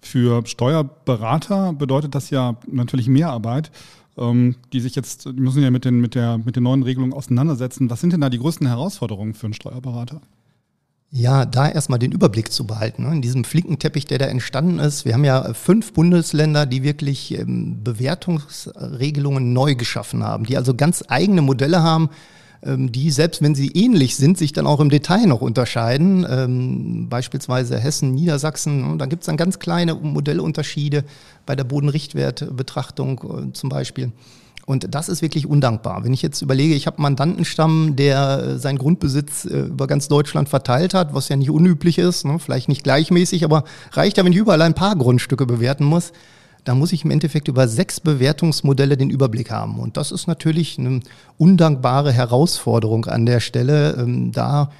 [0.00, 3.70] Für Steuerberater bedeutet das ja natürlich mehr Arbeit
[4.16, 7.12] ähm, die sich jetzt, die müssen ja mit den, mit, der, mit den neuen Regelungen
[7.12, 7.90] auseinandersetzen.
[7.90, 10.20] Was sind denn da die größten Herausforderungen für einen Steuerberater?
[11.10, 13.04] Ja, da erstmal den Überblick zu behalten.
[13.04, 13.14] Ne?
[13.14, 15.04] In diesem Flickenteppich, der da entstanden ist.
[15.04, 21.04] Wir haben ja fünf Bundesländer, die wirklich ähm, Bewertungsregelungen neu geschaffen haben, die also ganz
[21.06, 22.10] eigene Modelle haben,
[22.66, 26.26] die, selbst wenn sie ähnlich sind, sich dann auch im Detail noch unterscheiden.
[26.28, 31.04] Ähm, beispielsweise Hessen, Niedersachsen, da gibt es dann ganz kleine Modellunterschiede
[31.44, 34.12] bei der Bodenrichtwertbetrachtung äh, zum Beispiel.
[34.66, 36.04] Und das ist wirklich undankbar.
[36.04, 40.08] Wenn ich jetzt überlege, ich habe einen Mandantenstamm, der äh, seinen Grundbesitz äh, über ganz
[40.08, 42.38] Deutschland verteilt hat, was ja nicht unüblich ist, ne?
[42.38, 46.12] vielleicht nicht gleichmäßig, aber reicht ja, wenn ich überall ein paar Grundstücke bewerten muss
[46.64, 49.78] da muss ich im Endeffekt über sechs Bewertungsmodelle den Überblick haben.
[49.78, 51.00] Und das ist natürlich eine
[51.38, 54.70] undankbare Herausforderung an der Stelle, ähm, da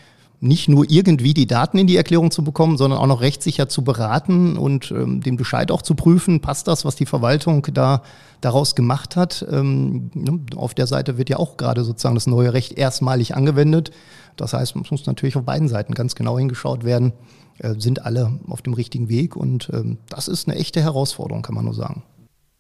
[0.44, 3.82] nicht nur irgendwie die Daten in die Erklärung zu bekommen, sondern auch noch rechtssicher zu
[3.82, 8.02] beraten und ähm, den Bescheid auch zu prüfen, passt das, was die Verwaltung da
[8.42, 9.44] daraus gemacht hat.
[9.50, 13.90] Ähm, ne, auf der Seite wird ja auch gerade sozusagen das neue Recht erstmalig angewendet.
[14.36, 17.14] Das heißt, es muss natürlich auf beiden Seiten ganz genau hingeschaut werden,
[17.58, 19.36] äh, sind alle auf dem richtigen Weg.
[19.36, 22.02] Und ähm, das ist eine echte Herausforderung, kann man nur sagen.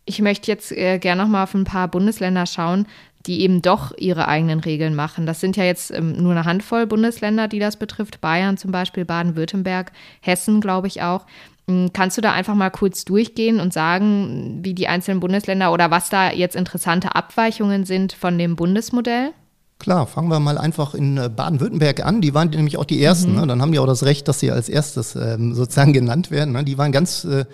[0.06, 2.86] Ich möchte jetzt äh, gerne noch mal auf ein paar Bundesländer schauen,
[3.26, 5.26] die eben doch ihre eigenen Regeln machen.
[5.26, 8.20] Das sind ja jetzt ähm, nur eine Handvoll Bundesländer, die das betrifft.
[8.20, 11.26] Bayern zum Beispiel, Baden-Württemberg, Hessen, glaube ich auch.
[11.66, 15.90] Ähm, kannst du da einfach mal kurz durchgehen und sagen, wie die einzelnen Bundesländer oder
[15.90, 19.32] was da jetzt interessante Abweichungen sind von dem Bundesmodell?
[19.78, 22.20] Klar, fangen wir mal einfach in äh, Baden-Württemberg an.
[22.20, 23.32] Die waren nämlich auch die Ersten.
[23.32, 23.40] Mhm.
[23.40, 23.46] Ne?
[23.46, 26.52] Dann haben die auch das Recht, dass sie als erstes ähm, sozusagen genannt werden.
[26.52, 26.64] Ne?
[26.64, 27.44] Die waren ganz äh,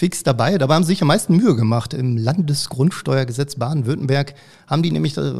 [0.00, 0.56] fix dabei.
[0.56, 1.92] Dabei haben sie sich am meisten Mühe gemacht.
[1.92, 4.32] Im Landesgrundsteuergesetz Baden-Württemberg
[4.66, 5.32] haben die nämlich äh,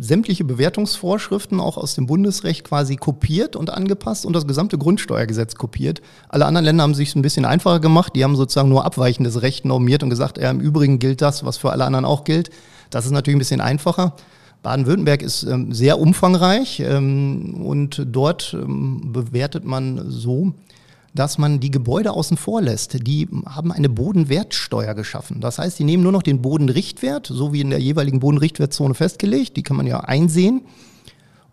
[0.00, 6.02] sämtliche Bewertungsvorschriften auch aus dem Bundesrecht quasi kopiert und angepasst und das gesamte Grundsteuergesetz kopiert.
[6.28, 8.16] Alle anderen Länder haben sich ein bisschen einfacher gemacht.
[8.16, 11.56] Die haben sozusagen nur abweichendes Recht normiert und gesagt, ja, im Übrigen gilt das, was
[11.56, 12.50] für alle anderen auch gilt.
[12.90, 14.16] Das ist natürlich ein bisschen einfacher.
[14.64, 20.52] Baden-Württemberg ist ähm, sehr umfangreich ähm, und dort ähm, bewertet man so,
[21.14, 23.06] dass man die Gebäude außen vor lässt.
[23.06, 25.40] Die haben eine Bodenwertsteuer geschaffen.
[25.40, 29.56] Das heißt, die nehmen nur noch den Bodenrichtwert, so wie in der jeweiligen Bodenrichtwertzone festgelegt.
[29.56, 30.62] Die kann man ja einsehen.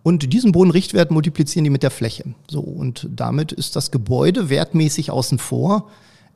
[0.04, 2.24] Und diesen Bodenrichtwert multiplizieren die mit der Fläche.
[2.50, 5.90] So, und damit ist das Gebäude wertmäßig außen vor.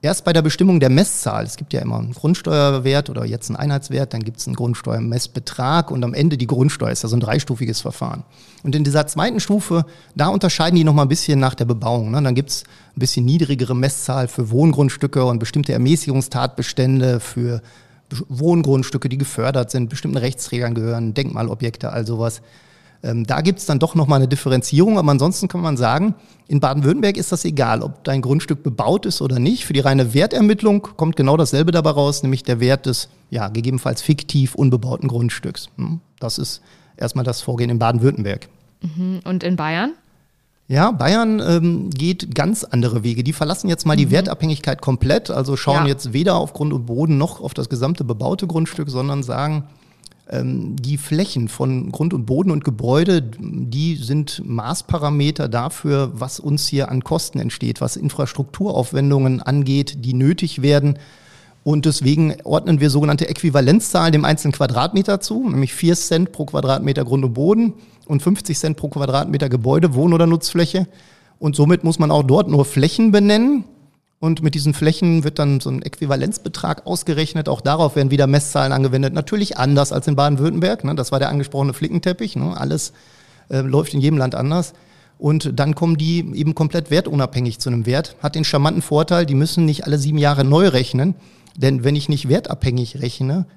[0.04, 3.58] Erst bei der Bestimmung der Messzahl, es gibt ja immer einen Grundsteuerwert oder jetzt einen
[3.58, 7.20] Einheitswert, dann gibt es einen Grundsteuermessbetrag und am Ende die Grundsteuer, ist ja so ein
[7.20, 8.24] dreistufiges Verfahren.
[8.64, 9.86] Und in dieser zweiten Stufe,
[10.16, 12.10] da unterscheiden die nochmal ein bisschen nach der Bebauung.
[12.10, 12.22] Ne?
[12.24, 12.64] Dann gibt es
[12.96, 17.62] ein bisschen niedrigere Messzahl für Wohngrundstücke und bestimmte Ermäßigungstatbestände für
[18.28, 22.42] Wohngrundstücke, die gefördert sind, bestimmten Rechtsträgern gehören, Denkmalobjekte, all sowas.
[23.04, 26.14] Ähm, da gibt es dann doch nochmal eine Differenzierung, aber ansonsten kann man sagen,
[26.48, 29.66] in Baden-Württemberg ist das egal, ob dein Grundstück bebaut ist oder nicht.
[29.66, 34.02] Für die reine Wertermittlung kommt genau dasselbe dabei raus, nämlich der Wert des, ja, gegebenenfalls
[34.02, 35.70] fiktiv unbebauten Grundstücks.
[35.78, 36.00] Hm?
[36.20, 36.62] Das ist
[36.98, 38.50] erstmal das Vorgehen in Baden-Württemberg.
[38.82, 39.22] Mhm.
[39.24, 39.94] Und in Bayern?
[40.68, 43.24] Ja, Bayern ähm, geht ganz andere Wege.
[43.24, 44.12] Die verlassen jetzt mal die mhm.
[44.12, 45.88] Wertabhängigkeit komplett, also schauen ja.
[45.88, 49.66] jetzt weder auf Grund und Boden noch auf das gesamte bebaute Grundstück, sondern sagen,
[50.34, 56.90] die Flächen von Grund und Boden und Gebäude, die sind Maßparameter dafür, was uns hier
[56.90, 60.98] an Kosten entsteht, was Infrastrukturaufwendungen angeht, die nötig werden.
[61.64, 67.04] Und deswegen ordnen wir sogenannte Äquivalenzzahlen dem einzelnen Quadratmeter zu, nämlich 4 Cent pro Quadratmeter
[67.04, 67.74] Grund und Boden
[68.06, 70.88] und 50 Cent pro Quadratmeter Gebäude, Wohn- oder Nutzfläche.
[71.40, 73.66] Und somit muss man auch dort nur Flächen benennen
[74.22, 77.50] Und mit diesen Flächen wird dann so ein Äquivalenzbetrag ausgerechnet.
[77.50, 79.16] Auch darauf werden wieder Messzahlen angewendet.
[79.16, 80.84] Natürlich anders als in Baden-Württemberg.
[80.84, 80.94] Ne?
[80.94, 82.36] Das war der angesprochene Flickenteppich.
[82.36, 82.56] Ne?
[82.56, 82.94] Alles
[83.50, 84.74] äh, läuft in jedem Land anders.
[85.18, 88.16] Und dann kommen die eben komplett wertunabhängig zu einem Wert.
[88.22, 91.16] Hat den charmanten Vorteil, die müssen nicht alle sieben Jahre neu rechnen.
[91.58, 93.48] Denn wenn ich nicht wertabhängig rechne,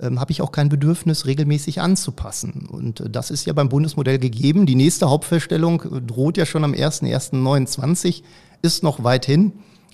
[0.00, 2.66] ähm, habe ich auch kein Bedürfnis, regelmäßig anzupassen.
[2.68, 4.66] Und äh, das ist ja beim Bundesmodell gegeben.
[4.66, 8.24] Die nächste Hauptfeststellung äh, droht ja schon am 01.01.29,
[8.62, 9.52] ist noch weit hin.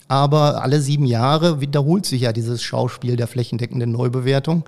[0.08, 4.64] Aber alle sieben Jahre wiederholt sich ja dieses Schauspiel der flächendeckenden Neubewertung.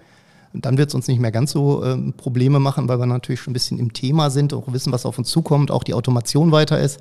[0.52, 3.40] Und dann wird es uns nicht mehr ganz so äh, Probleme machen, weil wir natürlich
[3.40, 6.52] schon ein bisschen im Thema sind, auch wissen, was auf uns zukommt, auch die Automation
[6.52, 7.00] weiter ist.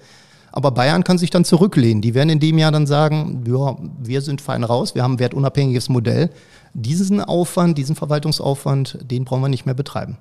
[0.52, 2.02] Aber Bayern kann sich dann zurücklehnen.
[2.02, 5.20] Die werden in dem Jahr dann sagen, ja, wir sind fein raus, wir haben ein
[5.20, 6.30] wertunabhängiges Modell.
[6.74, 10.18] Diesen Aufwand, diesen Verwaltungsaufwand, den brauchen wir nicht mehr betreiben.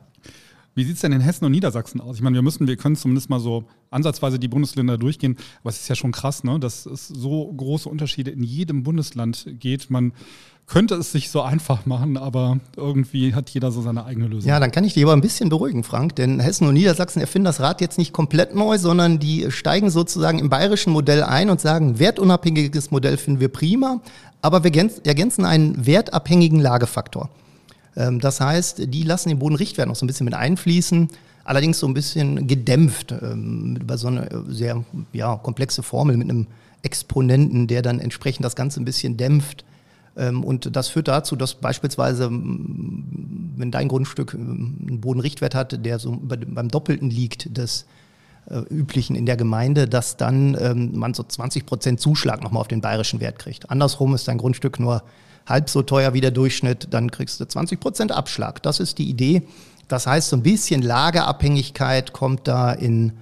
[0.74, 2.16] Wie sieht es denn in Hessen und Niedersachsen aus?
[2.16, 5.80] Ich meine, wir müssen, wir können zumindest mal so ansatzweise die Bundesländer durchgehen, aber es
[5.80, 9.90] ist ja schon krass, ne, dass es so große Unterschiede in jedem Bundesland geht.
[9.90, 10.12] Man
[10.66, 14.48] könnte es sich so einfach machen, aber irgendwie hat jeder so seine eigene Lösung.
[14.48, 17.44] Ja, dann kann ich dich aber ein bisschen beruhigen, Frank, denn Hessen und Niedersachsen erfinden
[17.44, 21.60] das Rad jetzt nicht komplett neu, sondern die steigen sozusagen im bayerischen Modell ein und
[21.60, 24.00] sagen, wertunabhängiges Modell finden wir prima,
[24.40, 27.28] aber wir ergänzen einen wertabhängigen Lagefaktor.
[27.96, 31.08] Ähm, das heißt, die lassen den Bodenrichtwert noch so ein bisschen mit einfließen,
[31.44, 36.46] allerdings so ein bisschen gedämpft ähm, über so eine sehr ja, komplexe Formel mit einem
[36.82, 39.64] Exponenten, der dann entsprechend das Ganze ein bisschen dämpft.
[40.16, 46.18] Ähm, und das führt dazu, dass beispielsweise, wenn dein Grundstück einen Bodenrichtwert hat, der so
[46.20, 47.86] beim Doppelten liegt des
[48.50, 52.82] äh, üblichen in der Gemeinde, dass dann man so 20 Prozent Zuschlag nochmal auf den
[52.82, 53.70] bayerischen Wert kriegt.
[53.70, 55.02] Andersrum ist dein Grundstück nur
[55.46, 58.62] halb so teuer wie der Durchschnitt, dann kriegst du 20 Prozent Abschlag.
[58.62, 59.42] Das ist die Idee.
[59.88, 63.12] Das heißt, so ein bisschen Lagerabhängigkeit kommt da in,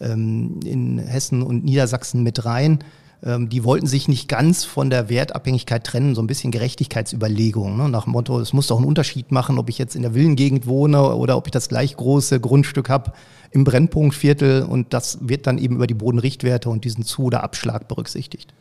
[0.00, 2.84] ähm, in Hessen und Niedersachsen mit rein.
[3.24, 7.76] Ähm, die wollten sich nicht ganz von der Wertabhängigkeit trennen, so ein bisschen Gerechtigkeitsüberlegung.
[7.76, 7.88] Ne?
[7.88, 10.66] Nach dem Motto, es muss doch einen Unterschied machen, ob ich jetzt in der Villengegend
[10.66, 13.12] wohne oder ob ich das gleich große Grundstück habe
[13.50, 14.62] im Brennpunktviertel.
[14.62, 18.52] Und das wird dann eben über die Bodenrichtwerte und diesen Zu- oder Abschlag berücksichtigt.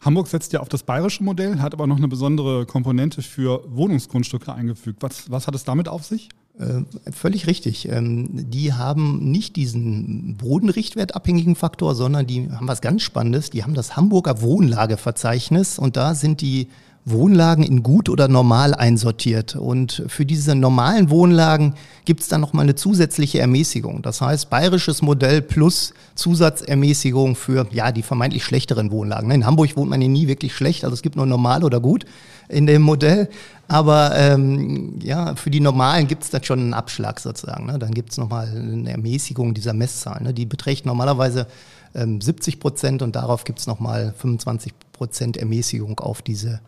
[0.00, 4.52] Hamburg setzt ja auf das bayerische Modell, hat aber noch eine besondere Komponente für Wohnungsgrundstücke
[4.52, 5.02] eingefügt.
[5.02, 6.28] Was, was hat es damit auf sich?
[6.58, 7.88] Äh, völlig richtig.
[7.88, 13.50] Ähm, die haben nicht diesen bodenrichtwertabhängigen Faktor, sondern die haben was ganz Spannendes.
[13.50, 16.68] Die haben das Hamburger Wohnlageverzeichnis und da sind die
[17.04, 19.56] Wohnlagen in gut oder normal einsortiert.
[19.56, 24.02] Und für diese normalen Wohnlagen gibt es dann nochmal eine zusätzliche Ermäßigung.
[24.02, 29.30] Das heißt, bayerisches Modell plus Zusatzermäßigung für ja, die vermeintlich schlechteren Wohnlagen.
[29.32, 32.04] In Hamburg wohnt man ja nie wirklich schlecht, also es gibt nur normal oder gut
[32.48, 33.28] in dem Modell.
[33.66, 37.66] Aber ähm, ja, für die normalen gibt es dann schon einen Abschlag sozusagen.
[37.66, 37.78] Ne?
[37.78, 40.22] Dann gibt es nochmal eine Ermäßigung dieser Messzahl.
[40.22, 40.34] Ne?
[40.34, 41.46] Die beträgt normalerweise
[41.94, 46.60] ähm, 70 Prozent und darauf gibt es nochmal 25 Prozent Ermäßigung auf diese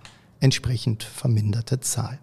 [0.44, 2.18] entsprechend verminderte Zahl.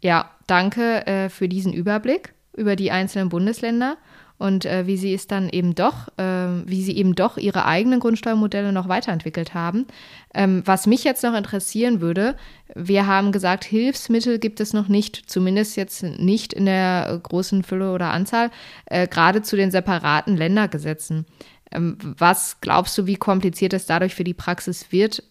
[0.00, 3.98] Ja, danke äh, für diesen Überblick über die einzelnen Bundesländer
[4.38, 8.00] und äh, wie sie es dann eben doch, äh, wie sie eben doch ihre eigenen
[8.00, 9.86] Grundsteuermodelle noch weiterentwickelt haben.
[10.32, 12.36] Ähm, was mich jetzt noch interessieren würde,
[12.74, 17.92] wir haben gesagt, Hilfsmittel gibt es noch nicht, zumindest jetzt nicht in der großen Fülle
[17.92, 18.50] oder Anzahl,
[18.86, 21.26] äh, gerade zu den separaten Ländergesetzen.
[21.70, 25.22] Ähm, was glaubst du, wie kompliziert es dadurch für die Praxis wird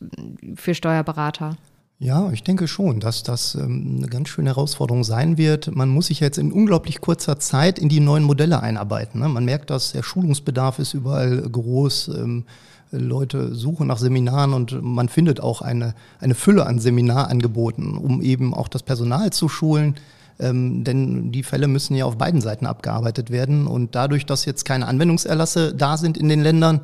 [0.55, 1.57] für Steuerberater?
[1.97, 5.73] Ja, ich denke schon, dass das ähm, eine ganz schöne Herausforderung sein wird.
[5.73, 9.21] Man muss sich jetzt in unglaublich kurzer Zeit in die neuen Modelle einarbeiten.
[9.21, 9.29] Ne?
[9.29, 12.09] Man merkt, dass der Schulungsbedarf ist überall groß.
[12.09, 12.43] Ähm,
[12.91, 18.53] Leute suchen nach Seminaren und man findet auch eine, eine Fülle an Seminarangeboten, um eben
[18.53, 19.95] auch das Personal zu schulen.
[20.37, 23.67] Ähm, denn die Fälle müssen ja auf beiden Seiten abgearbeitet werden.
[23.67, 26.81] Und dadurch, dass jetzt keine Anwendungserlasse da sind in den Ländern,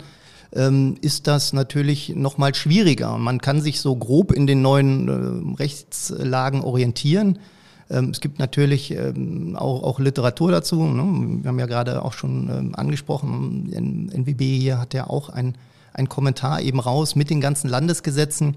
[0.53, 3.17] ähm, ist das natürlich noch mal schwieriger.
[3.17, 7.39] Man kann sich so grob in den neuen äh, Rechtslagen orientieren.
[7.89, 10.83] Ähm, es gibt natürlich ähm, auch, auch Literatur dazu.
[10.83, 11.41] Ne?
[11.43, 13.71] Wir haben ja gerade auch schon ähm, angesprochen,
[14.11, 15.55] NWB hier hat ja auch ein,
[15.93, 18.55] ein Kommentar eben raus mit den ganzen Landesgesetzen.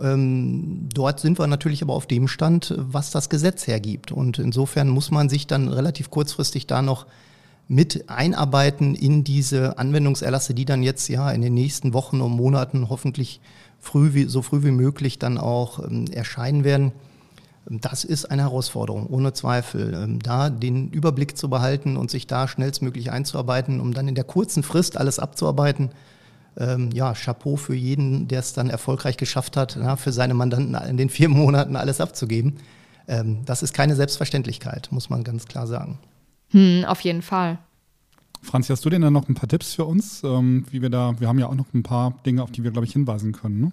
[0.00, 4.12] Ähm, dort sind wir natürlich aber auf dem Stand, was das Gesetz hergibt.
[4.12, 7.06] Und insofern muss man sich dann relativ kurzfristig da noch
[7.70, 12.90] mit einarbeiten in diese Anwendungserlasse, die dann jetzt ja in den nächsten Wochen und Monaten
[12.90, 13.40] hoffentlich
[13.78, 16.90] früh wie, so früh wie möglich dann auch ähm, erscheinen werden.
[17.66, 19.94] Das ist eine Herausforderung, ohne Zweifel.
[19.94, 24.24] Ähm, da den Überblick zu behalten und sich da schnellstmöglich einzuarbeiten, um dann in der
[24.24, 25.90] kurzen Frist alles abzuarbeiten.
[26.56, 30.74] Ähm, ja, Chapeau für jeden, der es dann erfolgreich geschafft hat, na, für seine Mandanten
[30.88, 32.56] in den vier Monaten alles abzugeben.
[33.06, 36.00] Ähm, das ist keine Selbstverständlichkeit, muss man ganz klar sagen.
[36.50, 37.58] Hm, auf jeden Fall.
[38.42, 41.18] Franz, hast du denn dann noch ein paar Tipps für uns, ähm, wie wir da,
[41.20, 43.60] wir haben ja auch noch ein paar Dinge, auf die wir, glaube ich, hinweisen können,
[43.60, 43.72] ne?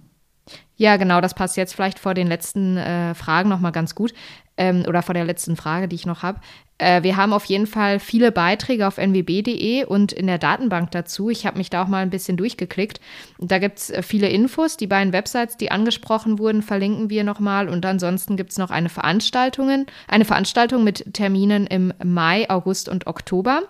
[0.77, 4.13] Ja, genau, das passt jetzt vielleicht vor den letzten äh, Fragen nochmal ganz gut
[4.55, 6.39] ähm, oder vor der letzten Frage, die ich noch habe.
[6.77, 11.29] Äh, wir haben auf jeden Fall viele Beiträge auf nwb.de und in der Datenbank dazu.
[11.29, 12.99] Ich habe mich da auch mal ein bisschen durchgeklickt.
[13.39, 14.77] Da gibt es äh, viele Infos.
[14.77, 17.69] Die beiden Websites, die angesprochen wurden, verlinken wir nochmal.
[17.69, 23.07] Und ansonsten gibt es noch eine Veranstaltung, eine Veranstaltung mit Terminen im Mai, August und
[23.07, 23.63] Oktober.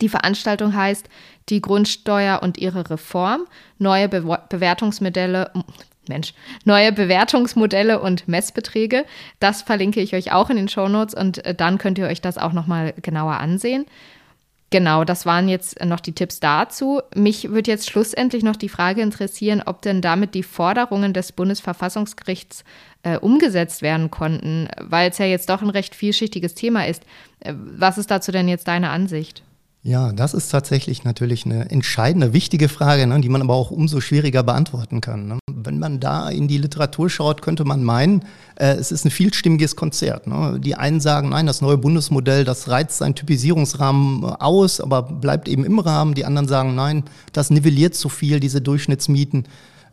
[0.00, 1.08] Die Veranstaltung heißt
[1.48, 3.46] Die Grundsteuer und ihre Reform,
[3.78, 5.52] neue Be Bewertungsmodelle,
[6.08, 9.04] Mensch, neue Bewertungsmodelle und Messbeträge.
[9.40, 12.38] Das verlinke ich euch auch in den Shownotes und äh, dann könnt ihr euch das
[12.38, 13.86] auch nochmal genauer ansehen.
[14.70, 17.00] Genau, das waren jetzt noch die Tipps dazu.
[17.14, 22.64] Mich würde jetzt schlussendlich noch die Frage interessieren, ob denn damit die Forderungen des Bundesverfassungsgerichts
[23.04, 27.04] äh, umgesetzt werden konnten, weil es ja jetzt doch ein recht vielschichtiges Thema ist.
[27.40, 29.42] Äh, was ist dazu denn jetzt deine Ansicht?
[29.86, 34.00] Ja, das ist tatsächlich natürlich eine entscheidende, wichtige Frage, ne, die man aber auch umso
[34.00, 35.28] schwieriger beantworten kann.
[35.28, 35.38] Ne.
[35.48, 38.24] Wenn man da in die Literatur schaut, könnte man meinen,
[38.56, 40.26] äh, es ist ein vielstimmiges Konzert.
[40.26, 40.58] Ne.
[40.58, 45.64] Die einen sagen, nein, das neue Bundesmodell, das reizt seinen Typisierungsrahmen aus, aber bleibt eben
[45.64, 46.14] im Rahmen.
[46.14, 49.46] Die anderen sagen, nein, das nivelliert zu viel, diese Durchschnittsmieten.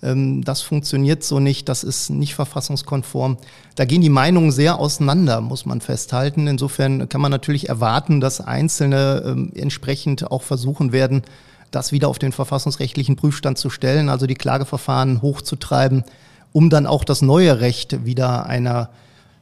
[0.04, 3.38] Ähm, das funktioniert so nicht, das ist nicht verfassungskonform.
[3.76, 6.48] Da gehen die Meinungen sehr auseinander, muss man festhalten.
[6.48, 11.24] Insofern kann man natürlich erwarten, dass Einzelne ähm, entsprechend auch versuchen werden,
[11.72, 16.04] das wieder auf den verfassungsrechtlichen Prüfstand zu stellen, also die Klageverfahren hochzutreiben,
[16.52, 18.89] um dann auch das neue Recht wieder einer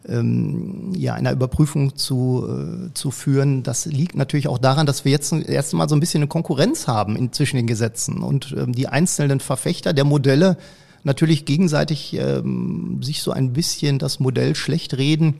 [0.08, 3.64] ähm, ja, einer Überprüfung zu, äh, zu führen.
[3.64, 6.88] Das liegt natürlich auch daran, dass wir jetzt erst mal so ein bisschen eine Konkurrenz
[6.88, 10.58] haben in, zwischen den Gesetzen und ähm, die einzelnen Verfechter der Modelle
[11.04, 15.36] natürlich gegenseitig ähm, sich so ein bisschen das Modell schlecht reden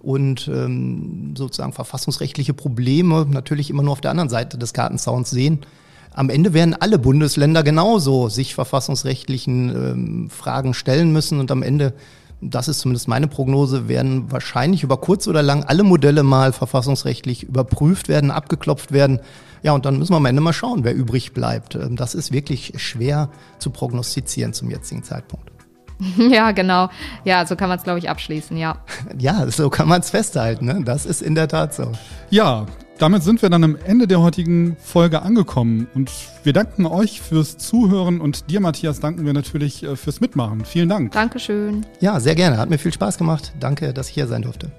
[0.00, 5.60] und ähm, sozusagen verfassungsrechtliche Probleme natürlich immer nur auf der anderen Seite des Kartenzauns sehen.
[6.12, 11.94] Am Ende werden alle Bundesländer genauso sich verfassungsrechtlichen ähm, Fragen stellen müssen und am Ende
[12.40, 17.44] das ist zumindest meine Prognose, werden wahrscheinlich über kurz oder lang alle Modelle mal verfassungsrechtlich
[17.44, 19.20] überprüft werden, abgeklopft werden.
[19.62, 21.74] Ja, und dann müssen wir am Ende mal schauen, wer übrig bleibt.
[21.74, 25.50] Ähm, das ist wirklich schwer zu prognostizieren zum jetzigen Zeitpunkt.
[26.18, 26.90] Ja, genau.
[27.24, 28.78] Ja, so kann man es, glaube ich, abschließen, ja.
[29.18, 30.66] Ja, so kann man es festhalten.
[30.66, 30.82] Ne?
[30.84, 31.92] Das ist in der Tat so.
[32.30, 32.66] Ja,
[32.98, 36.10] damit sind wir dann am Ende der heutigen Folge angekommen und
[36.44, 40.64] wir danken euch fürs Zuhören und dir, Matthias, danken wir natürlich äh, fürs Mitmachen.
[40.64, 41.10] Vielen Dank.
[41.12, 41.84] Dankeschön.
[42.00, 42.58] Ja, sehr gerne.
[42.58, 43.52] Hat mir viel Spaß gemacht.
[43.58, 44.70] Danke, dass ich hier sein durfte.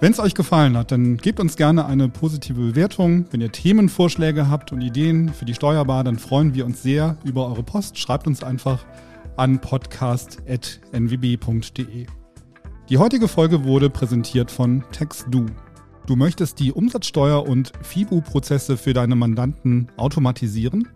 [0.00, 3.26] Wenn es euch gefallen hat, dann gebt uns gerne eine positive Bewertung.
[3.30, 7.46] Wenn ihr Themenvorschläge habt und Ideen für die Steuerbar, dann freuen wir uns sehr über
[7.46, 7.98] eure Post.
[7.98, 8.84] Schreibt uns einfach
[9.36, 12.06] an podcast.nwb.de.
[12.90, 15.46] Die heutige Folge wurde präsentiert von TextDo.
[16.06, 20.86] Du möchtest die Umsatzsteuer- und FIBU-Prozesse für deine Mandanten automatisieren?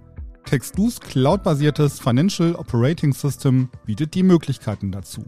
[0.44, 5.24] TextDo's cloudbasiertes Financial Operating System bietet die Möglichkeiten dazu.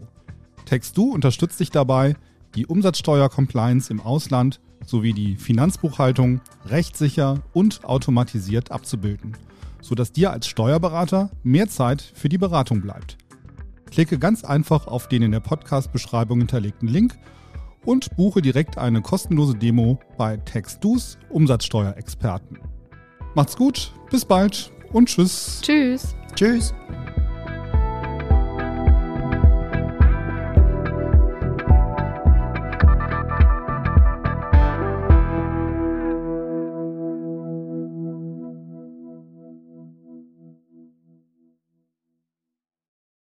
[0.65, 2.15] TextDo unterstützt dich dabei,
[2.53, 9.35] die Umsatzsteuer-Compliance im Ausland sowie die Finanzbuchhaltung rechtssicher und automatisiert abzubilden,
[9.81, 13.17] sodass dir als Steuerberater mehr Zeit für die Beratung bleibt.
[13.89, 17.17] Klicke ganz einfach auf den in der Podcast-Beschreibung hinterlegten Link
[17.85, 22.59] und buche direkt eine kostenlose Demo bei TextDo's Umsatzsteuerexperten.
[23.35, 25.59] Macht's gut, bis bald und tschüss.
[25.61, 26.15] Tschüss.
[26.35, 26.73] Tschüss.